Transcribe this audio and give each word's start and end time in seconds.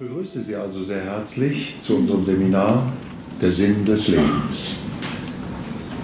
begrüße 0.00 0.40
Sie 0.40 0.56
also 0.56 0.82
sehr 0.82 1.02
herzlich 1.02 1.76
zu 1.78 1.96
unserem 1.96 2.24
Seminar 2.24 2.90
Der 3.38 3.52
Sinn 3.52 3.84
des 3.84 4.08
Lebens. 4.08 4.72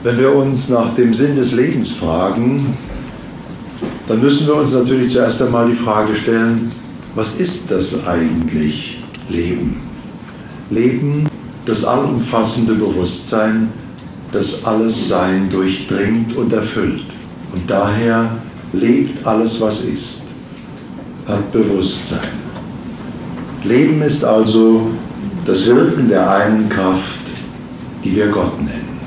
Wenn 0.03 0.19
wir 0.19 0.34
uns 0.34 0.69
nach 0.69 0.95
dem 0.95 1.15
Sinn 1.15 1.34
des 1.34 1.53
Lebens 1.53 1.92
fragen, 1.92 2.77
dann 4.07 4.21
müssen 4.21 4.47
wir 4.47 4.57
uns 4.57 4.73
natürlich 4.73 5.15
zuerst 5.15 5.41
einmal 5.41 5.71
die 5.71 5.75
Frage 5.75 6.15
stellen, 6.15 6.69
was 7.15 7.41
ist 7.41 7.71
das 7.71 8.07
eigentlich 8.07 9.03
Leben? 9.30 9.80
Leben, 10.69 11.27
das 11.65 11.83
allumfassende 11.83 12.75
Bewusstsein, 12.75 13.73
das 14.31 14.63
alles 14.67 15.09
Sein 15.09 15.49
durchdringt 15.49 16.37
und 16.37 16.53
erfüllt. 16.53 17.07
Und 17.51 17.63
daher 17.67 18.37
lebt 18.75 19.27
alles, 19.27 19.59
was 19.59 19.81
ist, 19.81 20.21
hat 21.27 21.51
Bewusstsein. 21.51 22.46
Leben 23.69 24.01
ist 24.03 24.25
also 24.25 24.91
das 25.45 25.66
Wirken 25.66 26.09
der 26.09 26.30
einen 26.30 26.69
Kraft, 26.69 27.20
die 28.05 28.15
wir 28.15 28.29
Gott 28.29 28.59
nennen. 28.59 28.98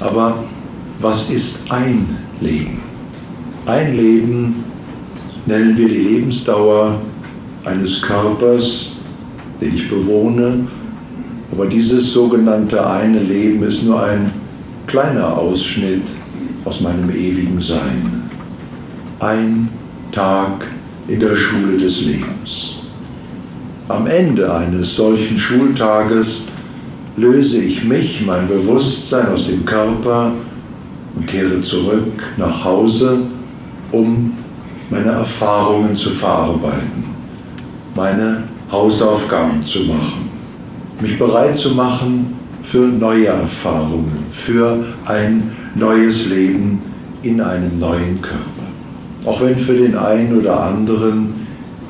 Aber 0.00 0.44
was 1.00 1.30
ist 1.30 1.60
ein 1.70 2.16
Leben? 2.40 2.80
Ein 3.66 3.94
Leben 3.96 4.64
nennen 5.46 5.76
wir 5.76 5.88
die 5.88 5.94
Lebensdauer 5.98 7.00
eines 7.64 8.00
Körpers, 8.02 8.92
den 9.60 9.74
ich 9.74 9.88
bewohne, 9.88 10.66
aber 11.50 11.66
dieses 11.66 12.12
sogenannte 12.12 12.84
eine 12.86 13.18
Leben 13.18 13.62
ist 13.62 13.82
nur 13.82 14.02
ein 14.02 14.32
kleiner 14.86 15.36
Ausschnitt 15.36 16.02
aus 16.64 16.80
meinem 16.80 17.10
ewigen 17.10 17.60
Sein. 17.60 18.22
Ein 19.20 19.68
Tag 20.12 20.66
in 21.08 21.20
der 21.20 21.36
Schule 21.36 21.76
des 21.78 22.04
Lebens. 22.06 22.81
Am 23.88 24.06
Ende 24.06 24.52
eines 24.54 24.94
solchen 24.94 25.36
Schultages 25.36 26.44
löse 27.16 27.58
ich 27.58 27.84
mich, 27.84 28.24
mein 28.24 28.46
Bewusstsein 28.46 29.26
aus 29.28 29.46
dem 29.46 29.64
Körper 29.64 30.32
und 31.16 31.26
kehre 31.26 31.60
zurück 31.62 32.22
nach 32.36 32.64
Hause, 32.64 33.18
um 33.90 34.34
meine 34.88 35.10
Erfahrungen 35.10 35.96
zu 35.96 36.10
verarbeiten, 36.10 37.04
meine 37.94 38.44
Hausaufgaben 38.70 39.62
zu 39.62 39.80
machen, 39.80 40.30
mich 41.00 41.18
bereit 41.18 41.56
zu 41.56 41.70
machen 41.70 42.34
für 42.62 42.86
neue 42.86 43.26
Erfahrungen, 43.26 44.24
für 44.30 44.78
ein 45.06 45.50
neues 45.74 46.28
Leben 46.28 46.80
in 47.22 47.40
einem 47.40 47.78
neuen 47.78 48.22
Körper. 48.22 48.46
Auch 49.24 49.40
wenn 49.40 49.58
für 49.58 49.74
den 49.74 49.96
einen 49.96 50.38
oder 50.38 50.60
anderen 50.60 51.34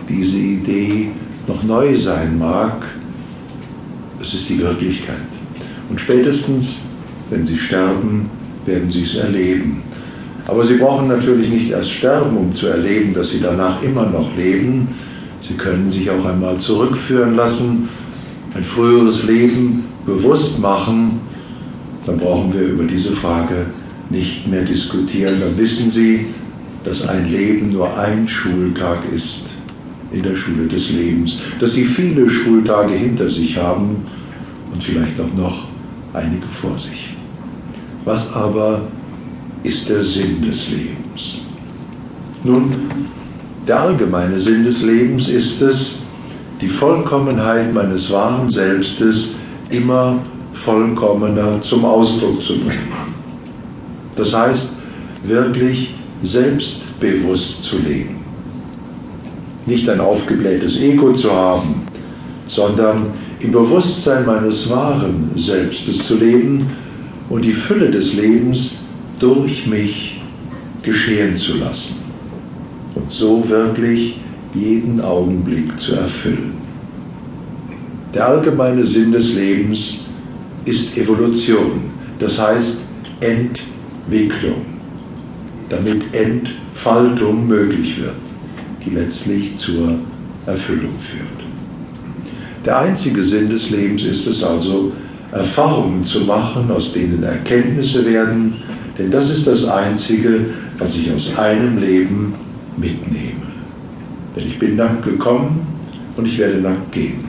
diese 0.09 0.39
Idee 0.39 1.11
noch 1.47 1.63
neu 1.63 1.97
sein 1.97 2.39
mag, 2.39 2.85
es 4.21 4.35
ist 4.35 4.49
die 4.49 4.61
Wirklichkeit. 4.61 5.17
Und 5.91 6.01
spätestens, 6.01 6.81
wenn 7.31 7.45
sie 7.45 7.59
sterben, 7.59 8.31
werden 8.67 8.91
sie 8.91 9.03
es 9.03 9.17
erleben. 9.17 9.83
Aber 10.47 10.65
sie 10.65 10.77
brauchen 10.77 11.09
natürlich 11.09 11.49
nicht 11.49 11.71
erst 11.71 11.91
sterben, 11.91 12.37
um 12.37 12.55
zu 12.55 12.67
erleben, 12.67 13.13
dass 13.15 13.31
sie 13.31 13.41
danach 13.41 13.83
immer 13.83 14.07
noch 14.07 14.37
leben. 14.37 14.89
Sie 15.41 15.55
können 15.55 15.91
sich 15.91 16.11
auch 16.11 16.25
einmal 16.25 16.59
zurückführen 16.59 17.35
lassen, 17.35 17.89
ein 18.55 18.65
früheres 18.65 19.25
Leben 19.25 19.85
bewusst 20.07 20.61
machen. 20.61 21.21
Dann 22.07 22.19
brauchen 22.19 22.53
wir 22.53 22.63
über 22.63 22.85
diese 22.85 23.13
Frage 23.13 23.67
nicht 24.11 24.47
mehr 24.49 24.63
diskutieren. 24.63 25.41
Dann 25.41 25.57
wissen 25.59 25.91
Sie, 25.91 26.27
dass 26.85 27.09
ein 27.09 27.31
Leben 27.31 27.73
nur 27.73 27.97
ein 27.97 28.27
Schultag 28.29 28.99
ist 29.13 29.45
in 30.13 30.23
der 30.23 30.37
Schule 30.37 30.67
des 30.67 30.91
Lebens, 30.91 31.39
dass 31.59 31.73
sie 31.73 31.85
viele 31.85 32.29
Schultage 32.29 32.95
hinter 32.95 33.31
sich 33.31 33.57
haben 33.57 33.97
und 34.73 34.83
vielleicht 34.83 35.19
auch 35.21 35.35
noch 35.37 35.65
einige 36.13 36.47
vor 36.47 36.79
sich. 36.79 37.15
Was 38.05 38.33
aber 38.35 38.83
ist 39.63 39.89
der 39.89 40.03
Sinn 40.03 40.43
des 40.43 40.71
Lebens? 40.71 41.41
Nun, 42.45 42.71
der 43.67 43.81
allgemeine 43.81 44.39
Sinn 44.39 44.65
des 44.65 44.83
Lebens 44.83 45.29
ist 45.29 45.63
es, 45.63 45.99
die 46.61 46.69
Vollkommenheit 46.69 47.73
meines 47.73 48.11
wahren 48.11 48.49
Selbstes 48.51 49.31
immer 49.71 50.19
vollkommener 50.53 51.61
zum 51.61 51.85
Ausdruck 51.85 52.43
zu 52.43 52.59
bringen. 52.59 52.93
Das 54.17 54.35
heißt, 54.35 54.69
wirklich 55.25 55.95
selbstbewusst 56.23 57.63
zu 57.63 57.79
leben 57.79 58.22
nicht 59.67 59.89
ein 59.89 60.01
aufgeblähtes 60.01 60.79
Ego 60.81 61.13
zu 61.13 61.33
haben, 61.33 61.83
sondern 62.47 63.07
im 63.41 63.53
Bewusstsein 63.53 64.27
meines 64.27 64.69
wahren 64.71 65.31
Selbstes 65.37 66.07
zu 66.07 66.17
leben 66.17 66.67
und 67.29 67.45
die 67.45 67.53
Fülle 67.53 67.91
des 67.91 68.15
Lebens 68.15 68.77
durch 69.19 69.67
mich 69.67 70.21
geschehen 70.83 71.37
zu 71.37 71.59
lassen 71.59 71.97
und 72.95 73.11
so 73.11 73.49
wirklich 73.49 74.17
jeden 74.55 75.01
Augenblick 75.01 75.79
zu 75.81 75.95
erfüllen. 75.95 76.53
Der 78.13 78.29
allgemeine 78.29 78.85
Sinn 78.85 79.13
des 79.13 79.35
Lebens 79.35 80.01
ist 80.65 80.97
Evolution, 80.99 81.91
das 82.19 82.39
heißt 82.39 82.83
Entwicklung, 83.21 84.67
damit 85.71 86.03
Entfaltung 86.13 87.47
möglich 87.47 87.99
wird 88.01 88.22
die 88.85 88.91
letztlich 88.91 89.57
zur 89.57 89.99
Erfüllung 90.47 90.99
führt. 90.99 91.29
Der 92.65 92.79
einzige 92.79 93.23
Sinn 93.25 93.49
des 93.49 93.71
Lebens 93.71 94.03
ist 94.03 94.27
es 94.27 94.43
also, 94.45 94.93
Erfahrungen 95.33 96.05
zu 96.05 96.21
machen, 96.21 96.71
aus 96.71 96.93
denen 96.93 97.23
Erkenntnisse 97.23 98.05
werden, 98.05 98.55
denn 98.99 99.11
das 99.11 99.31
ist 99.31 99.47
das 99.47 99.65
Einzige, 99.65 100.47
was 100.79 100.95
ich 100.95 101.11
aus 101.11 101.37
einem 101.39 101.79
Leben 101.79 102.35
mitnehme. 102.77 103.41
Denn 104.37 104.47
ich 104.47 104.59
bin 104.59 104.77
nackt 104.77 105.05
gekommen 105.05 105.67
und 106.17 106.27
ich 106.27 106.39
werde 106.39 106.59
nackt 106.59 106.93
gehen. 106.93 107.25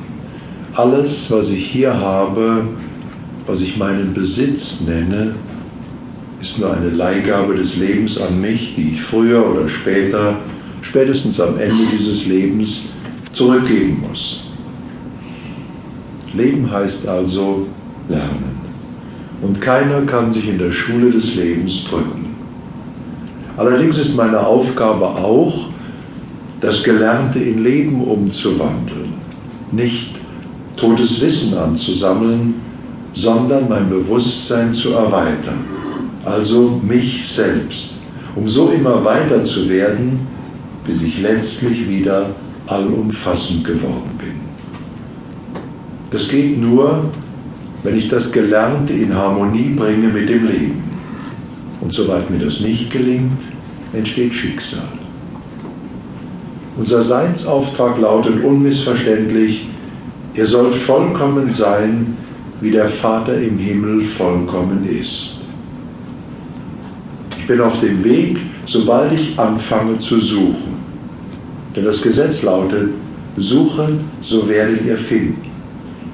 Alles, 0.75 1.31
was 1.31 1.50
ich 1.50 1.66
hier 1.66 1.97
habe, 1.97 2.63
was 3.47 3.62
ich 3.62 3.78
meinen 3.78 4.13
Besitz 4.13 4.81
nenne, 4.81 5.36
ist 6.42 6.59
nur 6.59 6.75
eine 6.75 6.90
Leihgabe 6.90 7.56
des 7.56 7.78
Lebens 7.78 8.19
an 8.19 8.42
mich, 8.42 8.75
die 8.75 8.94
ich 8.94 9.02
früher 9.02 9.50
oder 9.50 9.69
später 9.69 10.36
spätestens 10.83 11.39
am 11.39 11.57
Ende 11.57 11.88
dieses 11.91 12.27
Lebens 12.27 12.83
zurückgeben 13.31 14.03
muss. 14.07 14.44
Leben 16.33 16.69
heißt 16.69 17.07
also 17.07 17.67
lernen. 18.07 18.61
Und 19.41 19.59
keiner 19.59 20.01
kann 20.01 20.31
sich 20.31 20.47
in 20.47 20.59
der 20.59 20.71
Schule 20.71 21.09
des 21.09 21.35
Lebens 21.35 21.83
drücken. 21.85 22.35
Allerdings 23.57 23.97
ist 23.97 24.16
meine 24.16 24.39
Aufgabe 24.39 25.05
auch, 25.05 25.67
das 26.59 26.83
Gelernte 26.83 27.39
in 27.39 27.63
Leben 27.63 28.03
umzuwandeln, 28.03 29.13
nicht 29.71 30.11
totes 30.77 31.19
Wissen 31.21 31.57
anzusammeln, 31.57 32.55
sondern 33.13 33.67
mein 33.69 33.89
Bewusstsein 33.89 34.73
zu 34.73 34.94
erweitern, 34.94 35.65
also 36.25 36.79
mich 36.81 37.27
selbst, 37.27 37.91
um 38.35 38.47
so 38.47 38.69
immer 38.69 39.03
weiter 39.03 39.44
zu 39.44 39.67
werden, 39.69 40.25
bis 40.85 41.01
ich 41.01 41.21
letztlich 41.21 41.88
wieder 41.88 42.31
allumfassend 42.67 43.63
geworden 43.63 44.11
bin. 44.17 44.33
Das 46.11 46.29
geht 46.29 46.59
nur, 46.59 47.05
wenn 47.83 47.97
ich 47.97 48.07
das 48.07 48.31
Gelernte 48.31 48.94
in 48.94 49.13
Harmonie 49.13 49.73
bringe 49.75 50.07
mit 50.07 50.29
dem 50.29 50.45
Leben. 50.45 50.83
Und 51.81 51.94
soweit 51.94 52.29
mir 52.29 52.39
das 52.39 52.59
nicht 52.61 52.91
gelingt, 52.91 53.41
entsteht 53.94 54.33
Schicksal. 54.33 54.88
Unser 56.77 57.03
Seinsauftrag 57.03 58.00
lautet 58.00 58.44
unmissverständlich, 58.44 59.67
ihr 60.33 60.45
sollt 60.45 60.74
vollkommen 60.74 61.51
sein, 61.51 62.18
wie 62.62 62.71
der 62.71 62.88
Vater 62.88 63.38
im 63.39 63.57
Himmel 63.57 64.01
vollkommen 64.01 64.88
ist. 64.88 65.36
Ich 67.38 67.45
bin 67.45 67.59
auf 67.59 67.79
dem 67.81 68.03
Weg, 68.03 68.39
sobald 68.65 69.12
ich 69.12 69.38
anfange 69.38 70.00
zu 70.00 70.19
suchen. 70.19 70.73
Denn 71.75 71.86
das 71.86 72.02
Gesetz 72.02 72.44
lautet, 72.44 72.90
suchen, 73.38 74.06
so 74.22 74.48
werdet 74.48 74.86
ihr 74.86 74.98
finden. 74.98 75.42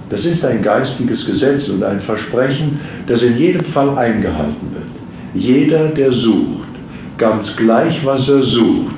Das 0.10 0.26
ist 0.26 0.44
ein 0.46 0.62
geistiges 0.62 1.26
Gesetz 1.26 1.68
und 1.70 1.84
ein 1.84 2.00
Versprechen, 2.00 2.80
das 3.06 3.22
in 3.22 3.38
jedem 3.38 3.64
Fall 3.64 3.96
eingehalten 3.98 4.70
wird. 4.74 4.86
Jeder, 5.34 5.90
der 5.90 6.12
sucht, 6.12 6.70
ganz 7.18 7.56
gleich, 7.56 8.04
was 8.04 8.28
er 8.30 8.42
sucht, 8.42 8.96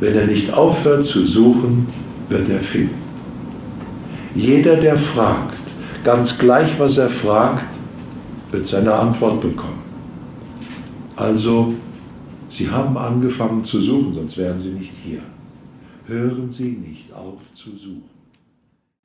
wenn 0.00 0.14
er 0.14 0.26
nicht 0.26 0.52
aufhört 0.52 1.04
zu 1.04 1.24
suchen, 1.24 1.86
wird 2.28 2.48
er 2.48 2.60
finden. 2.60 3.00
Jeder, 4.34 4.76
der 4.76 4.96
fragt, 4.96 5.60
ganz 6.02 6.36
gleich, 6.36 6.78
was 6.78 6.96
er 6.96 7.10
fragt, 7.10 7.66
wird 8.50 8.66
seine 8.66 8.94
Antwort 8.94 9.40
bekommen. 9.40 9.82
Also, 11.16 11.74
Sie 12.48 12.68
haben 12.68 12.98
angefangen 12.98 13.64
zu 13.64 13.80
suchen, 13.80 14.14
sonst 14.14 14.36
wären 14.36 14.60
Sie 14.60 14.70
nicht 14.70 14.92
hier 15.04 15.20
hören 16.06 16.50
Sie 16.50 16.72
nicht 16.72 17.12
auf 17.12 17.40
zu 17.54 17.76
suchen. 17.76 18.11